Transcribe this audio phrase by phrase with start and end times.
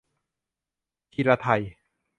[1.13, 1.61] ถิรไทย